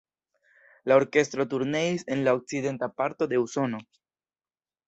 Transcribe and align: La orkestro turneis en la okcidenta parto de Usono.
La 0.91 0.95
orkestro 1.01 1.45
turneis 1.51 2.05
en 2.15 2.23
la 2.29 2.33
okcidenta 2.39 2.89
parto 3.03 3.27
de 3.35 3.43
Usono. 3.47 3.83